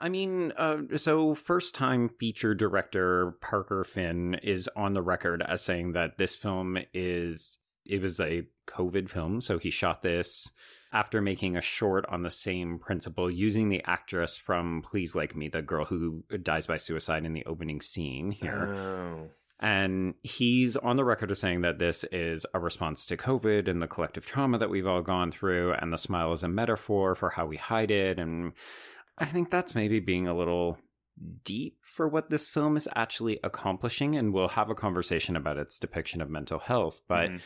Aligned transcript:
I 0.00 0.08
mean, 0.08 0.52
uh, 0.56 0.96
so 0.96 1.34
first 1.34 1.74
time 1.74 2.08
feature 2.08 2.54
director 2.54 3.36
Parker 3.42 3.84
Finn 3.84 4.34
is 4.42 4.68
on 4.74 4.94
the 4.94 5.02
record 5.02 5.42
as 5.46 5.62
saying 5.62 5.92
that 5.92 6.16
this 6.16 6.34
film 6.34 6.78
is, 6.94 7.58
it 7.84 8.00
was 8.00 8.18
a 8.18 8.46
COVID 8.66 9.10
film. 9.10 9.42
So 9.42 9.58
he 9.58 9.70
shot 9.70 10.02
this 10.02 10.50
after 10.92 11.20
making 11.20 11.56
a 11.56 11.60
short 11.60 12.06
on 12.08 12.22
the 12.22 12.30
same 12.30 12.78
principle 12.78 13.30
using 13.30 13.68
the 13.68 13.82
actress 13.84 14.36
from 14.36 14.82
Please 14.82 15.14
Like 15.14 15.36
Me, 15.36 15.48
the 15.48 15.62
girl 15.62 15.84
who 15.84 16.24
dies 16.42 16.66
by 16.66 16.78
suicide 16.78 17.24
in 17.26 17.34
the 17.34 17.44
opening 17.44 17.80
scene 17.80 18.30
here. 18.30 18.74
Oh. 18.74 19.30
And 19.62 20.14
he's 20.22 20.76
on 20.76 20.96
the 20.96 21.04
record 21.04 21.30
of 21.30 21.36
saying 21.36 21.60
that 21.60 21.78
this 21.78 22.04
is 22.10 22.46
a 22.54 22.58
response 22.58 23.04
to 23.06 23.16
COVID 23.18 23.68
and 23.68 23.82
the 23.82 23.86
collective 23.86 24.24
trauma 24.24 24.56
that 24.56 24.70
we've 24.70 24.86
all 24.86 25.02
gone 25.02 25.30
through, 25.30 25.74
and 25.74 25.92
the 25.92 25.98
smile 25.98 26.32
is 26.32 26.42
a 26.42 26.48
metaphor 26.48 27.14
for 27.14 27.28
how 27.28 27.44
we 27.44 27.58
hide 27.58 27.90
it. 27.90 28.18
And 28.18 28.54
I 29.18 29.26
think 29.26 29.50
that's 29.50 29.74
maybe 29.74 30.00
being 30.00 30.26
a 30.26 30.36
little 30.36 30.78
deep 31.44 31.76
for 31.82 32.08
what 32.08 32.30
this 32.30 32.48
film 32.48 32.76
is 32.76 32.88
actually 32.96 33.38
accomplishing. 33.44 34.16
And 34.16 34.32
we'll 34.32 34.48
have 34.48 34.70
a 34.70 34.74
conversation 34.74 35.36
about 35.36 35.58
its 35.58 35.78
depiction 35.78 36.20
of 36.22 36.30
mental 36.30 36.58
health. 36.58 37.00
But 37.08 37.30
Mhm. 37.30 37.40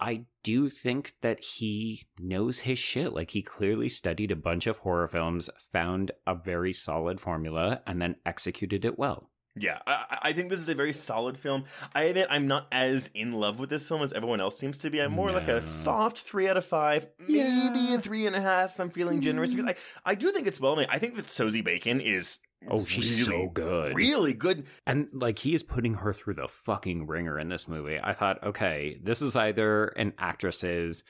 I 0.00 0.24
do 0.42 0.70
think 0.70 1.14
that 1.20 1.44
he 1.44 2.06
knows 2.18 2.60
his 2.60 2.78
shit. 2.78 3.12
Like 3.12 3.32
he 3.32 3.42
clearly 3.42 3.90
studied 3.90 4.30
a 4.30 4.36
bunch 4.36 4.66
of 4.66 4.78
horror 4.78 5.06
films, 5.06 5.50
found 5.70 6.12
a 6.26 6.34
very 6.34 6.72
solid 6.72 7.20
formula, 7.20 7.82
and 7.86 8.00
then 8.00 8.16
executed 8.24 8.86
it 8.86 8.98
well. 8.98 9.30
Yeah, 9.56 9.78
I, 9.86 10.18
I 10.22 10.32
think 10.32 10.48
this 10.48 10.60
is 10.60 10.68
a 10.68 10.74
very 10.74 10.92
solid 10.92 11.36
film. 11.36 11.64
I 11.94 12.04
admit 12.04 12.28
I'm 12.30 12.46
not 12.46 12.68
as 12.70 13.10
in 13.14 13.32
love 13.32 13.58
with 13.58 13.68
this 13.68 13.86
film 13.88 14.00
as 14.02 14.12
everyone 14.12 14.40
else 14.40 14.56
seems 14.58 14.78
to 14.78 14.90
be. 14.90 15.00
I'm 15.00 15.10
more 15.12 15.32
like 15.32 15.48
a 15.48 15.60
soft 15.60 16.18
three 16.20 16.48
out 16.48 16.56
of 16.56 16.64
five, 16.64 17.08
maybe 17.18 17.38
Yeah. 17.38 17.94
a 17.94 17.98
three 17.98 18.26
and 18.26 18.36
a 18.36 18.40
half. 18.40 18.78
I'm 18.78 18.90
feeling 18.90 19.20
generous 19.20 19.52
because 19.52 19.68
I, 19.70 19.74
I 20.04 20.14
do 20.14 20.30
think 20.30 20.46
it's 20.46 20.60
well 20.60 20.76
made. 20.76 20.86
I 20.88 20.98
think 20.98 21.16
that 21.16 21.28
Sosie 21.30 21.62
Bacon 21.62 22.00
is 22.00 22.38
Oh, 22.68 22.84
she's 22.84 23.26
really, 23.26 23.46
so 23.46 23.50
good. 23.52 23.96
really 23.96 24.34
good. 24.34 24.66
And 24.86 25.08
like 25.12 25.38
he 25.40 25.54
is 25.54 25.62
putting 25.62 25.94
her 25.94 26.12
through 26.12 26.34
the 26.34 26.46
fucking 26.46 27.06
ringer 27.06 27.38
in 27.38 27.48
this 27.48 27.66
movie. 27.66 27.98
I 28.02 28.12
thought, 28.12 28.42
okay, 28.44 28.98
this 29.02 29.20
is 29.22 29.34
either 29.34 29.86
an 29.96 30.12
actress's 30.18 31.02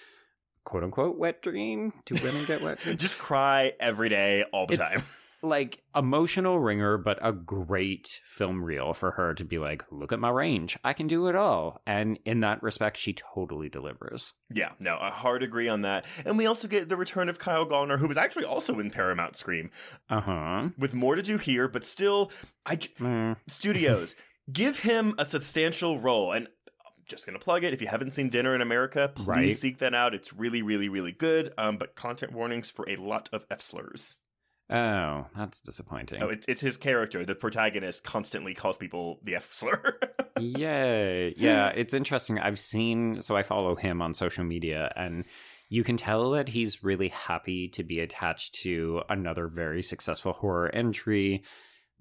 quote 0.64 0.82
unquote 0.84 1.18
wet 1.18 1.42
dream. 1.42 1.92
Do 2.06 2.14
women 2.22 2.44
get 2.46 2.62
wet 2.62 2.78
dreams? 2.82 3.00
Just 3.00 3.18
cry 3.18 3.72
every 3.80 4.08
day, 4.08 4.44
all 4.52 4.66
the 4.66 4.74
It's- 4.74 4.92
time. 4.92 5.02
Like 5.42 5.82
emotional 5.96 6.58
ringer, 6.58 6.98
but 6.98 7.18
a 7.22 7.32
great 7.32 8.06
film 8.24 8.62
reel 8.62 8.92
for 8.92 9.12
her 9.12 9.34
to 9.34 9.44
be 9.44 9.58
like, 9.58 9.82
look 9.90 10.12
at 10.12 10.20
my 10.20 10.28
range. 10.30 10.78
I 10.84 10.92
can 10.92 11.06
do 11.06 11.26
it 11.28 11.34
all. 11.36 11.80
And 11.86 12.18
in 12.24 12.40
that 12.40 12.62
respect, 12.62 12.96
she 12.96 13.12
totally 13.14 13.68
delivers. 13.68 14.34
Yeah, 14.52 14.72
no, 14.78 14.96
a 14.98 15.10
hard 15.10 15.42
agree 15.42 15.68
on 15.68 15.82
that. 15.82 16.04
And 16.24 16.36
we 16.36 16.46
also 16.46 16.68
get 16.68 16.88
the 16.88 16.96
return 16.96 17.28
of 17.28 17.38
Kyle 17.38 17.66
Gallner, 17.66 17.98
who 17.98 18.08
was 18.08 18.16
actually 18.16 18.44
also 18.44 18.78
in 18.80 18.90
Paramount 18.90 19.36
Scream, 19.36 19.70
Uh-huh. 20.08 20.68
with 20.78 20.94
more 20.94 21.14
to 21.16 21.22
do 21.22 21.38
here, 21.38 21.68
but 21.68 21.84
still, 21.84 22.30
I 22.66 22.76
j- 22.76 22.90
Mm. 23.00 23.36
studios 23.48 24.16
give 24.52 24.80
him 24.80 25.14
a 25.16 25.24
substantial 25.24 25.98
role 25.98 26.32
and 26.32 26.48
I'm 26.84 26.92
just 27.06 27.24
gonna 27.24 27.38
plug 27.38 27.62
it 27.64 27.72
if 27.72 27.80
you 27.80 27.86
haven't 27.88 28.14
seen 28.14 28.28
dinner 28.30 28.52
in 28.54 28.60
america 28.60 29.12
please 29.14 29.26
Right. 29.26 29.52
seek 29.52 29.78
that 29.78 29.94
out 29.94 30.12
it's 30.14 30.32
really 30.32 30.60
really 30.62 30.88
really 30.88 31.12
good 31.12 31.52
um 31.56 31.76
but 31.76 31.94
content 31.94 32.32
warnings 32.32 32.68
for 32.68 32.88
a 32.88 32.96
lot 32.96 33.28
of 33.32 33.44
f 33.50 33.60
slurs 33.60 34.16
Oh, 34.70 35.26
that's 35.36 35.60
disappointing. 35.60 36.22
oh 36.22 36.28
it's, 36.28 36.46
it's 36.48 36.60
his 36.60 36.76
character 36.76 37.24
the 37.24 37.34
protagonist 37.34 38.04
constantly 38.04 38.54
calls 38.54 38.78
people 38.78 39.18
the 39.24 39.34
f 39.36 39.48
slur 39.52 39.98
Yay. 40.40 41.34
Yeah, 41.36 41.68
it's 41.68 41.92
interesting. 41.92 42.38
I've 42.38 42.58
seen, 42.58 43.20
so 43.20 43.36
I 43.36 43.42
follow 43.42 43.74
him 43.74 44.00
on 44.00 44.14
social 44.14 44.44
media, 44.44 44.90
and 44.96 45.24
you 45.68 45.84
can 45.84 45.96
tell 45.96 46.30
that 46.30 46.48
he's 46.48 46.82
really 46.82 47.08
happy 47.08 47.68
to 47.68 47.84
be 47.84 48.00
attached 48.00 48.54
to 48.62 49.02
another 49.08 49.48
very 49.48 49.82
successful 49.82 50.32
horror 50.32 50.74
entry. 50.74 51.44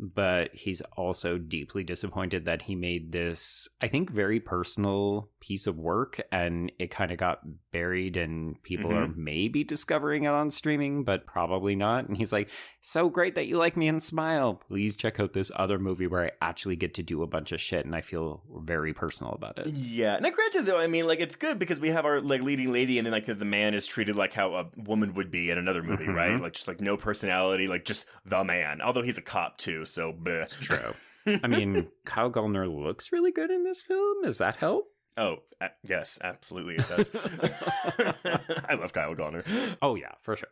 But 0.01 0.55
he's 0.55 0.81
also 0.95 1.37
deeply 1.37 1.83
disappointed 1.83 2.45
that 2.45 2.61
he 2.61 2.75
made 2.75 3.11
this, 3.11 3.67
I 3.81 3.89
think, 3.89 4.09
very 4.09 4.39
personal 4.39 5.29
piece 5.41 5.67
of 5.67 5.77
work 5.77 6.21
and 6.31 6.71
it 6.79 6.89
kind 6.89 7.11
of 7.11 7.17
got 7.17 7.39
buried, 7.71 8.15
and 8.17 8.61
people 8.63 8.93
are 8.93 9.07
maybe 9.07 9.63
discovering 9.63 10.23
it 10.23 10.27
on 10.29 10.51
streaming, 10.51 11.03
but 11.03 11.25
probably 11.25 11.75
not. 11.75 12.07
And 12.07 12.15
he's 12.17 12.31
like, 12.31 12.49
so 12.81 13.09
great 13.09 13.35
that 13.35 13.47
you 13.47 13.57
like 13.57 13.75
me 13.75 13.88
and 13.89 14.01
smile. 14.01 14.53
Please 14.69 14.95
check 14.95 15.19
out 15.19 15.33
this 15.33 15.51
other 15.55 15.77
movie 15.79 16.07
where 16.07 16.25
I 16.25 16.31
actually 16.41 16.77
get 16.77 16.93
to 16.95 17.03
do 17.03 17.21
a 17.21 17.27
bunch 17.27 17.51
of 17.51 17.59
shit 17.59 17.85
and 17.85 17.93
I 17.95 18.01
feel 18.01 18.41
very 18.63 18.93
personal 18.93 19.33
about 19.33 19.57
it. 19.59 19.67
yeah 19.67 20.17
now 20.19 20.29
granted 20.29 20.65
though 20.65 20.79
i 20.79 20.88
mean 20.88 21.05
like 21.07 21.19
it's 21.19 21.35
good 21.35 21.59
because 21.59 21.79
we 21.79 21.89
have 21.89 22.05
our 22.05 22.21
like 22.21 22.41
leading 22.41 22.71
lady 22.71 22.97
and 22.97 23.05
then 23.05 23.11
like 23.11 23.25
the, 23.25 23.33
the 23.33 23.45
man 23.45 23.73
is 23.73 23.85
treated 23.85 24.15
like 24.15 24.33
how 24.33 24.53
a 24.55 24.67
woman 24.77 25.13
would 25.13 25.29
be 25.31 25.49
in 25.49 25.57
another 25.57 25.81
movie 25.83 26.05
Mhm. 26.05 26.15
right 26.15 26.39
like 26.41 26.53
just 26.53 26.67
like 26.67 26.79
no 26.81 26.95
personality 26.97 27.67
like 27.67 27.85
just 27.85 28.05
the 28.25 28.43
man 28.43 28.81
although 28.81 29.01
he's 29.01 29.17
a 29.17 29.21
cop 29.21 29.57
too 29.57 29.85
so 29.89 30.13
bleh. 30.13 30.50
True. 30.59 31.39
I 31.44 31.47
mean, 31.47 31.88
Kyle 32.05 32.31
Gallner 32.31 32.67
looks 32.73 33.11
really 33.11 33.31
good 33.31 33.51
in 33.51 33.63
this 33.63 33.81
film. 33.81 34.23
Does 34.23 34.38
that 34.38 34.55
help? 34.55 34.88
Oh, 35.17 35.38
a- 35.59 35.69
yes, 35.83 36.17
absolutely 36.23 36.75
it 36.75 36.88
does. 36.88 37.09
I 38.69 38.75
love 38.75 38.94
Kyle 38.94 39.16
Gallner. 39.16 39.44
Oh, 39.81 39.95
yeah, 39.95 40.13
for 40.22 40.35
sure. 40.35 40.50